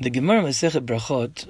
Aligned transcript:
The 0.00 0.10
Gemara 0.10 0.42
Masechet 0.42 0.86
Brachot, 0.86 1.44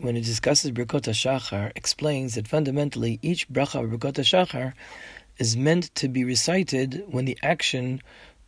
when 0.00 0.16
it 0.16 0.24
discusses 0.24 0.72
Birkot 0.72 1.02
HaShachar, 1.02 1.70
explains 1.76 2.34
that 2.34 2.48
fundamentally 2.48 3.20
each 3.22 3.48
bracha 3.48 3.84
of 3.84 3.90
Birkot 3.90 4.14
HaShachar 4.14 4.72
is 5.38 5.56
meant 5.56 5.94
to 5.94 6.08
be 6.08 6.24
recited 6.24 7.04
when 7.06 7.26
the 7.26 7.38
action 7.44 8.02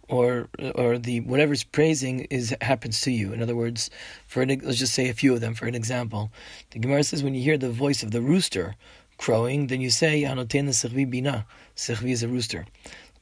or 0.09 0.49
or 0.75 0.99
the 0.99 1.21
whatever's 1.21 1.63
praising 1.63 2.27
is 2.31 2.53
happens 2.61 3.01
to 3.03 3.13
you. 3.13 3.33
In 3.33 3.41
other 3.41 3.55
words, 3.55 3.91
for 4.27 4.43
an, 4.43 4.49
let's 4.65 4.81
just 4.81 4.93
say 4.93 5.09
a 5.09 5.15
few 5.15 5.35
of 5.35 5.41
them. 5.41 5.55
For 5.55 5.67
an 5.67 5.77
example, 5.77 6.33
the 6.71 6.81
Gemara 6.81 7.05
says 7.05 7.23
when 7.23 7.37
you 7.37 7.43
hear 7.45 7.57
the 7.57 7.71
voice 7.71 8.03
of 8.03 8.11
the 8.11 8.21
rooster 8.21 8.75
crowing, 9.19 9.69
then 9.69 9.81
you 9.81 9.91
say 9.91 10.23
Hanoten 10.23 10.67
Sechvi 10.71 11.09
Bina. 11.09 11.47
Sechvi 11.77 12.11
is 12.11 12.25
a 12.25 12.29
rooster 12.29 12.67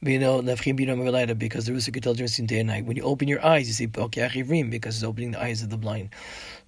because 0.06 1.66
there 1.66 1.74
is 1.74 1.88
a 1.88 1.92
could 1.92 2.02
tell 2.02 2.14
during 2.14 2.46
day 2.46 2.60
and 2.60 2.68
night. 2.68 2.84
When 2.84 2.96
you 2.96 3.02
open 3.02 3.28
your 3.28 3.44
eyes, 3.44 3.66
you 3.66 3.74
say 3.74 3.86
because 3.86 4.96
it's 4.96 5.04
opening 5.04 5.32
the 5.32 5.42
eyes 5.42 5.62
of 5.62 5.70
the 5.70 5.76
blind. 5.76 6.10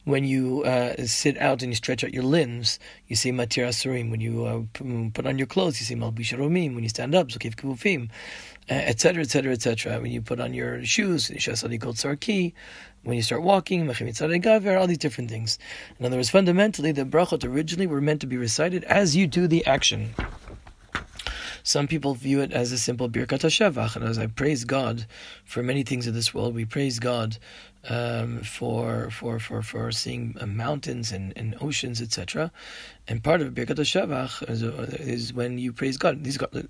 When 0.04 0.24
you 0.24 0.64
uh, 0.64 1.06
sit 1.06 1.36
out 1.38 1.62
and 1.62 1.70
you 1.70 1.76
stretch 1.76 2.02
out 2.02 2.14
your 2.14 2.22
limbs, 2.22 2.78
you 3.08 3.16
see 3.16 3.30
matir 3.30 3.68
asurim. 3.68 4.10
When 4.10 4.20
you 4.20 4.44
uh, 4.44 5.10
put 5.12 5.26
on 5.26 5.38
your 5.38 5.46
clothes, 5.46 5.80
you 5.80 5.86
say 5.86 5.94
malbish 5.94 6.36
When 6.38 6.82
you 6.82 6.88
stand 6.88 7.14
up, 7.14 7.28
zokef 7.28 7.56
kefufim, 7.56 8.08
etc., 8.68 9.22
etc., 9.22 9.52
etc. 9.52 10.00
When 10.00 10.10
you 10.10 10.22
put 10.22 10.40
on 10.40 10.54
your 10.54 10.84
shoes, 10.84 11.28
shasadi 11.30 11.80
called 11.80 11.96
sarki. 11.96 12.54
When 13.04 13.16
you 13.16 13.22
start 13.22 13.42
walking, 13.42 13.88
all 13.88 14.86
these 14.86 14.98
different 14.98 15.30
things. 15.30 15.58
In 15.98 16.06
other 16.06 16.16
words, 16.16 16.30
fundamentally, 16.30 16.92
the 16.92 17.04
brachot 17.04 17.44
originally 17.44 17.86
were 17.86 18.00
meant 18.00 18.20
to 18.22 18.26
be 18.26 18.36
recited 18.36 18.84
as 18.84 19.14
you 19.14 19.26
do 19.26 19.46
the 19.46 19.64
action. 19.66 20.14
Some 21.68 21.86
people 21.86 22.14
view 22.14 22.40
it 22.40 22.50
as 22.50 22.72
a 22.72 22.78
simple 22.78 23.10
birkat 23.10 23.40
hashevach, 23.40 23.94
and 23.94 24.02
as 24.02 24.16
I 24.16 24.26
praise 24.26 24.64
God 24.64 25.04
for 25.44 25.62
many 25.62 25.82
things 25.82 26.06
in 26.06 26.14
this 26.14 26.32
world, 26.32 26.54
we 26.54 26.64
praise 26.64 26.98
God 26.98 27.36
um, 27.88 28.40
for 28.42 29.10
for 29.10 29.38
for 29.38 29.62
for 29.62 29.90
seeing 29.92 30.36
uh, 30.40 30.46
mountains 30.46 31.12
and, 31.12 31.32
and 31.36 31.56
oceans, 31.60 32.00
etc. 32.00 32.52
And 33.10 33.24
part 33.24 33.40
of 33.40 33.54
Birkat 33.54 33.76
Hashavach 33.76 34.50
is, 34.50 34.62
uh, 34.62 34.86
is, 35.00 35.32
when 35.32 35.56
you 35.56 35.72
praise 35.72 35.96
God. 35.96 36.22
These 36.24 36.36
God, 36.36 36.68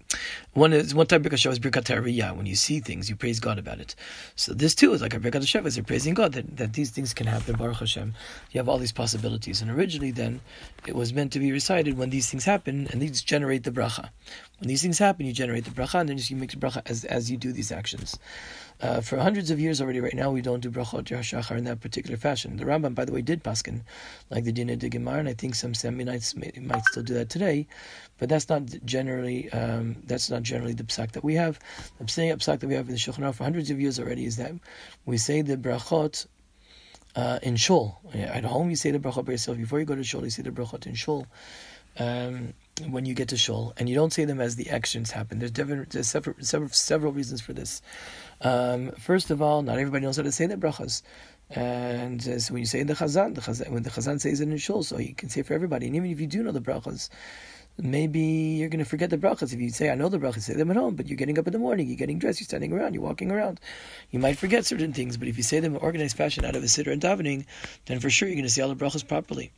one 0.52 0.72
is 0.72 0.94
one 0.94 1.08
type 1.08 1.26
of 1.26 1.32
Birkat 1.32 1.38
Hashavach 1.38 1.52
is 1.52 1.58
Birkat. 1.58 2.36
When 2.36 2.46
you 2.46 2.54
see 2.54 2.78
things, 2.78 3.10
you 3.10 3.16
praise 3.16 3.40
God 3.40 3.58
about 3.58 3.80
it. 3.80 3.96
So 4.36 4.54
this 4.54 4.76
too 4.76 4.92
is 4.92 5.02
like 5.02 5.14
a 5.14 5.18
Birkat 5.18 5.42
Hashavach. 5.42 5.76
You're 5.76 5.84
praising 5.84 6.14
God 6.14 6.34
that, 6.34 6.56
that 6.56 6.74
these 6.74 6.90
things 6.90 7.12
can 7.12 7.26
happen. 7.26 7.56
Baruch 7.56 7.78
Hashem, 7.78 8.14
you 8.52 8.58
have 8.58 8.68
all 8.68 8.78
these 8.78 8.92
possibilities. 8.92 9.60
And 9.60 9.70
originally, 9.70 10.12
then 10.12 10.40
it 10.86 10.94
was 10.94 11.12
meant 11.12 11.32
to 11.32 11.40
be 11.40 11.50
recited 11.50 11.98
when 11.98 12.10
these 12.10 12.30
things 12.30 12.44
happen, 12.44 12.86
and 12.92 13.02
these 13.02 13.20
generate 13.20 13.64
the 13.64 13.72
bracha. 13.72 14.10
When 14.60 14.68
these 14.68 14.82
things 14.82 14.98
happen, 15.00 15.26
you 15.26 15.32
generate 15.32 15.64
the 15.64 15.72
bracha, 15.72 15.98
and 15.98 16.08
then 16.08 16.20
you 16.20 16.36
make 16.36 16.52
the 16.52 16.56
bracha 16.56 16.82
as 16.86 17.04
as 17.04 17.32
you 17.32 17.36
do 17.36 17.52
these 17.52 17.72
actions. 17.72 18.16
Uh, 18.80 19.00
for 19.00 19.18
hundreds 19.18 19.50
of 19.50 19.58
years 19.58 19.80
already, 19.80 20.00
right 20.00 20.14
now, 20.14 20.30
we 20.30 20.40
don't 20.40 20.60
do 20.60 20.70
brachot 20.70 21.04
Shachar 21.04 21.58
in 21.58 21.64
that 21.64 21.80
particular 21.80 22.16
fashion. 22.16 22.56
The 22.56 22.64
Rambam, 22.64 22.94
by 22.94 23.04
the 23.04 23.12
way, 23.12 23.22
did 23.22 23.42
paskin 23.42 23.82
like 24.30 24.44
the 24.44 24.52
Dina 24.52 24.76
de 24.76 24.88
Gemara, 24.88 25.18
and 25.18 25.28
I 25.28 25.34
think 25.34 25.56
some 25.56 25.72
Yemenites 25.72 26.36
may, 26.36 26.52
might 26.60 26.84
still 26.84 27.02
do 27.02 27.14
that 27.14 27.28
today, 27.28 27.66
but 28.18 28.28
that's 28.28 28.48
not 28.48 28.62
generally 28.84 29.50
um, 29.52 29.96
that's 30.06 30.30
not 30.30 30.42
generally 30.44 30.74
the 30.74 30.84
psak 30.84 31.12
that 31.12 31.24
we 31.24 31.34
have. 31.34 31.58
The 31.98 32.04
psak 32.04 32.60
that 32.60 32.68
we 32.68 32.74
have 32.74 32.86
in 32.86 32.94
the 32.94 33.00
Shulchan 33.00 33.34
for 33.34 33.42
hundreds 33.42 33.70
of 33.70 33.80
years 33.80 33.98
already 33.98 34.26
is 34.26 34.36
that 34.36 34.52
we 35.06 35.18
say 35.18 35.42
the 35.42 35.56
brachot 35.56 36.26
uh, 37.16 37.40
in 37.42 37.56
shul. 37.56 37.98
At 38.14 38.44
home, 38.44 38.70
you 38.70 38.76
say 38.76 38.92
the 38.92 39.00
brachot 39.00 39.24
by 39.24 39.32
yourself. 39.32 39.58
Before 39.58 39.80
you 39.80 39.86
go 39.86 39.96
to 39.96 40.04
shul, 40.04 40.22
you 40.22 40.30
say 40.30 40.42
the 40.42 40.50
brachot 40.50 40.86
in 40.86 40.94
shul. 40.94 41.26
Um, 41.98 42.54
when 42.80 43.04
you 43.04 43.14
get 43.14 43.28
to 43.28 43.36
shul, 43.36 43.72
and 43.76 43.88
you 43.88 43.94
don't 43.94 44.12
say 44.12 44.24
them 44.24 44.40
as 44.40 44.56
the 44.56 44.70
actions 44.70 45.10
happen. 45.10 45.38
There's, 45.38 45.50
different, 45.50 45.90
there's 45.90 46.08
several, 46.08 46.36
several, 46.40 46.70
several 46.70 47.12
reasons 47.12 47.40
for 47.40 47.52
this. 47.52 47.82
Um, 48.40 48.92
first 48.92 49.30
of 49.30 49.42
all, 49.42 49.62
not 49.62 49.78
everybody 49.78 50.04
knows 50.04 50.16
how 50.16 50.22
to 50.22 50.32
say 50.32 50.46
the 50.46 50.56
brachas. 50.56 51.02
And 51.50 52.20
uh, 52.28 52.38
so 52.38 52.52
when 52.52 52.60
you 52.60 52.66
say 52.66 52.82
the 52.82 52.94
chazan, 52.94 53.34
the 53.34 53.40
chazan, 53.40 53.70
when 53.70 53.82
the 53.82 53.90
chazan 53.90 54.20
says 54.20 54.40
it 54.40 54.48
in 54.48 54.56
shul, 54.58 54.82
so 54.82 54.98
you 54.98 55.14
can 55.14 55.28
say 55.28 55.40
it 55.40 55.46
for 55.46 55.54
everybody. 55.54 55.86
And 55.86 55.96
even 55.96 56.10
if 56.10 56.20
you 56.20 56.26
do 56.26 56.42
know 56.42 56.52
the 56.52 56.60
brachas, 56.60 57.08
maybe 57.78 58.20
you're 58.20 58.68
going 58.68 58.84
to 58.84 58.88
forget 58.88 59.08
the 59.08 59.18
brachas. 59.18 59.52
If 59.54 59.60
you 59.60 59.70
say, 59.70 59.88
I 59.88 59.94
know 59.94 60.08
the 60.08 60.18
brachas, 60.18 60.42
say 60.42 60.54
them 60.54 60.70
at 60.70 60.76
home, 60.76 60.94
but 60.94 61.08
you're 61.08 61.16
getting 61.16 61.38
up 61.38 61.46
in 61.46 61.52
the 61.52 61.58
morning, 61.58 61.88
you're 61.88 61.96
getting 61.96 62.18
dressed, 62.18 62.40
you're 62.40 62.46
standing 62.46 62.72
around, 62.72 62.94
you're 62.94 63.02
walking 63.02 63.30
around. 63.30 63.60
You 64.10 64.18
might 64.18 64.36
forget 64.36 64.66
certain 64.66 64.92
things, 64.92 65.16
but 65.16 65.28
if 65.28 65.36
you 65.36 65.42
say 65.42 65.60
them 65.60 65.74
in 65.74 65.80
organized 65.80 66.16
fashion 66.16 66.44
out 66.44 66.56
of 66.56 66.62
a 66.62 66.66
siddur 66.66 66.92
and 66.92 67.00
davening, 67.00 67.46
then 67.86 68.00
for 68.00 68.10
sure 68.10 68.28
you're 68.28 68.36
going 68.36 68.44
to 68.44 68.50
say 68.50 68.62
all 68.62 68.74
the 68.74 68.76
brachas 68.76 69.06
properly. 69.06 69.52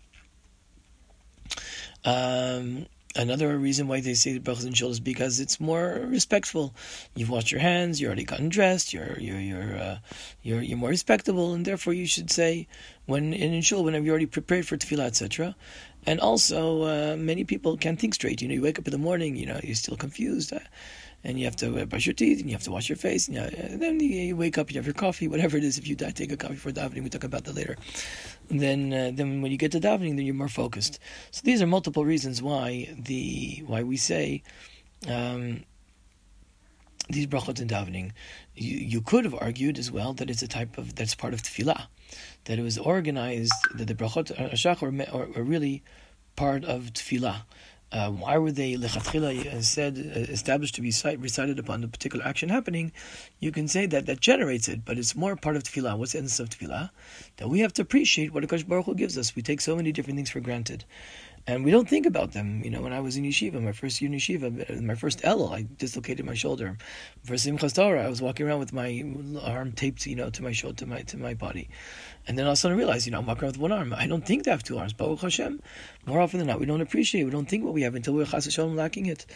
Um, 2.05 2.87
Another 3.17 3.59
reason 3.59 3.89
why 3.89 4.01
they 4.01 4.15
say 4.15 4.33
the 4.33 4.39
brachas 4.39 4.65
in 4.65 4.73
shul 4.73 4.91
is 4.91 5.01
because 5.01 5.41
it's 5.41 5.59
more 5.59 6.01
respectful. 6.07 6.73
You've 7.17 7.29
washed 7.29 7.51
your 7.51 7.61
hands, 7.61 8.01
You're 8.01 8.11
already 8.11 8.23
gotten 8.23 8.49
dressed, 8.49 8.93
you're 8.93 9.19
you're 9.19 9.41
you're 9.41 9.77
uh, 9.77 9.99
you're 10.43 10.63
you're 10.63 10.79
more 10.79 10.91
respectable, 10.91 11.53
and 11.53 11.65
therefore 11.65 11.93
you 11.93 12.07
should 12.07 12.31
say 12.31 12.69
when 13.07 13.35
in, 13.35 13.61
shul 13.63 13.83
whenever 13.83 14.05
you 14.05 14.13
already 14.13 14.27
prepared 14.27 14.65
for 14.65 14.77
tefillah, 14.77 15.07
etc. 15.07 15.57
And 16.07 16.21
also, 16.21 16.83
uh, 16.85 17.17
many 17.17 17.43
people 17.43 17.77
can't 17.77 17.99
think 17.99 18.15
straight. 18.15 18.41
You 18.41 18.49
know, 18.49 18.55
you 18.55 18.63
wake 18.63 18.79
up 18.79 18.87
in 18.87 18.93
the 18.93 18.99
morning, 18.99 19.35
you 19.35 19.45
know, 19.45 19.61
you're 19.63 19.75
still 19.75 19.97
confused. 19.97 20.53
Uh, 20.53 20.61
and 21.23 21.39
you 21.39 21.45
have 21.45 21.57
to 21.57 21.81
uh, 21.81 21.85
brush 21.85 22.07
your 22.07 22.15
teeth, 22.15 22.41
and 22.41 22.49
you 22.49 22.55
have 22.55 22.63
to 22.65 22.71
wash 22.71 22.89
your 22.89 22.97
face, 22.97 23.29
and, 23.29 23.37
you 23.37 23.43
and 23.43 23.81
then 23.81 24.01
you 24.01 24.37
wake 24.37 24.57
up, 24.59 24.71
you 24.71 24.79
have 24.79 24.87
your 24.87 24.95
coffee, 24.95 25.29
whatever 25.29 25.57
it 25.57 25.65
is. 25.65 25.79
If 25.79 25.87
you 25.87 25.97
take 25.97 26.33
a 26.33 26.37
coffee 26.37 26.57
for 26.57 26.73
davening, 26.73 27.03
we 27.03 27.11
talk 27.11 27.25
about 27.25 27.45
that 27.45 27.55
later. 27.55 27.77
And 28.49 28.61
then, 28.61 28.93
uh, 28.93 29.11
then 29.15 29.43
when 29.43 29.53
you 29.53 29.59
get 29.59 29.73
to 29.73 29.81
davening, 29.81 30.17
then 30.17 30.25
you're 30.27 30.35
more 30.35 30.49
focused. 30.49 30.99
So 31.31 31.43
these 31.45 31.61
are 31.63 31.67
multiple 31.67 32.05
reasons 32.05 32.43
why 32.43 32.95
the 32.99 33.63
why 33.67 33.83
we 33.83 33.97
say 33.97 34.43
um, 35.09 35.65
these 37.09 37.27
brachot 37.27 37.61
in 37.61 37.69
davening. 37.69 38.13
You, 38.55 38.77
you 38.77 39.01
could 39.01 39.25
have 39.25 39.35
argued 39.35 39.79
as 39.79 39.91
well 39.91 40.13
that 40.15 40.31
it's 40.31 40.43
a 40.43 40.49
type 40.49 40.79
of 40.79 40.95
that's 40.95 41.15
part 41.15 41.35
of 41.35 41.43
tefillah, 41.43 41.87
that 42.45 42.59
it 42.59 42.63
was 42.63 42.79
organized 42.79 43.53
that 43.75 43.87
the 43.87 43.95
brachot 43.95 44.35
ashach 44.53 44.83
are, 44.83 45.39
are 45.39 45.43
really 45.43 45.83
part 46.37 46.65
of 46.65 46.93
tefillah. 46.93 47.43
Uh, 47.93 48.09
why 48.09 48.39
were 48.39 48.53
they 48.53 48.75
lechatchila 48.75 49.63
said 49.65 49.99
uh, 49.99 50.21
established 50.21 50.77
to 50.77 50.81
be 50.81 50.93
recited 51.19 51.59
upon 51.59 51.81
the 51.81 51.89
particular 51.89 52.25
action 52.25 52.49
happening? 52.49 52.93
You 53.41 53.51
can 53.51 53.67
say 53.67 53.87
that 53.87 54.07
that 54.07 54.21
generates 54.21 54.69
it, 54.69 54.85
but 54.85 54.97
it's 54.97 55.17
more 55.17 55.35
part 55.35 55.57
of 55.57 55.65
tefillah. 55.65 55.99
What's 55.99 56.13
the 56.13 56.19
essence 56.19 56.39
of 56.39 56.51
tefillah? 56.51 56.91
That 57.39 57.49
we 57.49 57.61
have 57.61 57.73
to 57.75 57.83
appreciate 57.83 58.33
what 58.33 58.45
Akash 58.45 58.67
Baruch 58.67 58.87
Hu 58.87 58.95
gives 58.95 59.19
us. 59.19 59.35
We 59.35 59.43
take 59.43 59.61
so 59.61 59.75
many 59.75 59.91
different 59.91 60.19
things 60.19 60.31
for 60.31 60.39
granted, 60.39 60.85
and 61.49 61.65
we 61.65 61.73
don't 61.73 61.89
think 61.89 62.07
about 62.07 62.31
them. 62.31 62.63
You 62.63 62.71
know, 62.71 62.81
when 62.81 62.93
I 62.93 63.01
was 63.01 63.17
in 63.17 63.25
yeshiva, 63.25 63.61
my 63.61 63.73
first 63.73 64.01
year 64.01 64.13
in 64.13 64.17
yeshiva, 64.17 64.81
my 64.81 64.95
first 64.95 65.23
elul, 65.23 65.53
I 65.53 65.67
dislocated 65.79 66.25
my 66.25 66.35
shoulder. 66.35 66.79
For 67.25 67.35
Simchas 67.35 67.75
Torah, 67.75 68.05
I 68.05 68.09
was 68.09 68.23
walking 68.23 68.47
around 68.47 68.61
with 68.61 68.73
my 68.73 69.05
arm 69.43 69.73
taped, 69.73 70.07
you 70.07 70.15
know, 70.15 70.31
to 70.31 70.43
my 70.45 70.53
shoulder, 70.53 70.77
to 70.77 70.87
my 70.87 71.01
to 71.03 71.17
my 71.17 71.35
body, 71.35 71.69
and 72.29 72.39
then 72.39 72.47
all 72.47 72.53
of 72.53 72.55
a 72.55 72.57
sudden 72.57 72.77
I 72.77 72.79
realized, 72.79 73.07
you 73.07 73.13
know, 73.13 73.19
I'm 73.19 73.27
walking 73.27 73.45
around 73.45 73.53
with 73.53 73.61
one 73.61 73.73
arm. 73.73 73.93
I 73.97 74.07
don't 74.07 74.25
think 74.25 74.45
to 74.45 74.51
have 74.51 74.63
two 74.63 74.79
arms. 74.79 74.93
Baruch 74.93 75.23
Hashem. 75.23 75.61
More 76.07 76.21
often 76.21 76.39
than 76.39 76.47
not, 76.47 76.61
we 76.61 76.67
don't 76.67 76.81
appreciate. 76.81 77.25
We 77.25 77.31
don't 77.31 77.49
think 77.49 77.65
what 77.65 77.75
we 77.75 77.80
have 77.83 77.95
until 77.95 78.15
we're 78.15 78.27
lacking 78.75 79.07
it. 79.07 79.27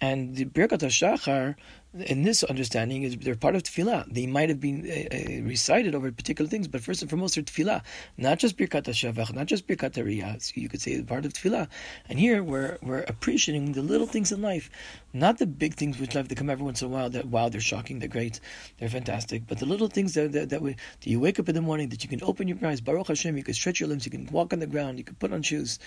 And 0.00 0.34
the 0.34 0.46
Birkat 0.46 0.78
HaShachar, 0.78 1.56
in 1.92 2.22
this 2.22 2.42
understanding, 2.42 3.02
is 3.02 3.18
they're 3.18 3.34
part 3.34 3.54
of 3.54 3.64
Tefillah. 3.64 4.10
They 4.10 4.26
might 4.26 4.48
have 4.48 4.58
been 4.58 4.88
uh, 4.88 5.14
uh, 5.14 5.42
recited 5.42 5.94
over 5.94 6.10
particular 6.10 6.48
things, 6.48 6.68
but 6.68 6.80
first 6.80 7.02
and 7.02 7.10
foremost, 7.10 7.34
they're 7.34 7.44
Tefillah. 7.44 7.82
Not 8.16 8.38
just 8.38 8.56
Birkat 8.56 8.84
HaShavach, 8.84 9.34
not 9.34 9.46
just 9.46 9.66
Birkat 9.66 9.92
HaRiyah. 9.92 10.40
So 10.40 10.52
you 10.54 10.70
could 10.70 10.80
say 10.80 11.02
part 11.02 11.26
of 11.26 11.34
Tefillah. 11.34 11.68
And 12.08 12.18
here 12.18 12.42
we're, 12.42 12.78
we're 12.80 13.02
appreciating 13.02 13.72
the 13.72 13.82
little 13.82 14.06
things 14.06 14.32
in 14.32 14.40
life, 14.40 14.70
not 15.12 15.36
the 15.36 15.46
big 15.46 15.74
things 15.74 15.98
which 15.98 16.14
life 16.14 16.28
that 16.28 16.38
come 16.38 16.48
every 16.48 16.64
once 16.64 16.80
in 16.80 16.88
a 16.88 16.90
while 16.90 17.10
that, 17.10 17.26
wow, 17.26 17.50
they're 17.50 17.60
shocking, 17.60 17.98
they're 17.98 18.08
great, 18.08 18.40
they're 18.78 18.88
fantastic, 18.88 19.42
but 19.46 19.58
the 19.58 19.66
little 19.66 19.88
things 19.88 20.14
that, 20.14 20.32
that, 20.32 20.48
that, 20.48 20.62
we, 20.62 20.72
that 20.72 21.06
you 21.06 21.20
wake 21.20 21.38
up 21.38 21.48
in 21.50 21.54
the 21.54 21.60
morning, 21.60 21.90
that 21.90 22.02
you 22.02 22.08
can 22.08 22.22
open 22.22 22.48
your 22.48 22.56
eyes, 22.64 22.80
Baruch 22.80 23.08
Hashem, 23.08 23.36
you 23.36 23.44
can 23.44 23.52
stretch 23.52 23.80
your 23.80 23.88
limbs, 23.90 24.06
you 24.06 24.10
can 24.10 24.26
walk 24.26 24.54
on 24.54 24.60
the 24.60 24.66
ground, 24.66 24.96
you 24.96 25.04
can 25.04 25.16
put 25.16 25.30
on 25.32 25.42
shoes. 25.42 25.78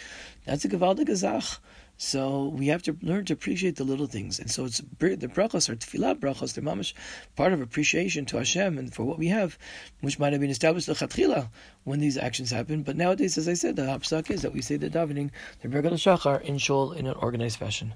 That's 0.46 0.66
a 0.66 0.70
Gavaldik 0.70 1.08
Azach. 1.08 1.58
So 2.06 2.50
we 2.50 2.68
have 2.68 2.84
to 2.84 2.98
learn 3.02 3.24
to 3.26 3.34
appreciate 3.34 3.78
the 3.78 3.86
little 3.86 4.08
things, 4.08 4.38
and 4.38 4.52
so 4.52 4.66
it's 4.66 4.80
the 5.00 5.18
brachos 5.30 5.70
are 5.70 5.76
tefillah 5.78 6.20
brachos. 6.20 6.54
They're 6.54 6.64
mamish 6.64 6.94
part 7.38 7.54
of 7.54 7.62
appreciation 7.62 8.26
to 8.26 8.38
Hashem 8.38 8.78
and 8.78 8.94
for 8.94 9.06
what 9.06 9.18
we 9.18 9.30
have, 9.30 9.58
which 10.02 10.20
might 10.20 10.34
have 10.34 10.42
been 10.42 10.50
established 10.50 10.88
the 10.88 10.96
lechatchila 10.96 11.50
when 11.86 12.02
these 12.02 12.18
actions 12.18 12.52
happen. 12.52 12.84
But 12.84 12.98
nowadays, 12.98 13.38
as 13.38 13.48
I 13.48 13.54
said, 13.54 13.78
the 13.78 13.84
hapsak 13.84 14.30
is 14.30 14.42
that 14.42 14.54
we 14.54 14.62
say 14.62 14.76
the 14.76 14.90
davening, 14.90 15.32
the 15.62 15.70
Birkat 15.70 15.94
Shachar 15.94 16.42
in 16.42 16.58
shul 16.58 16.92
in 16.92 17.08
an 17.08 17.16
organized 17.16 17.58
fashion. 17.58 17.94